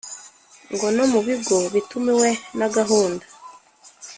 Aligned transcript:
Ngo 0.73 0.87
no 0.95 1.03
mu 1.11 1.19
bigo 1.27 1.57
bituwe 1.73 2.29
na 2.57 2.67
gahunda 2.75 3.25